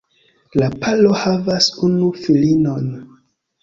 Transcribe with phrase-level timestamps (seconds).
[0.61, 2.93] La paro havas unu filinon.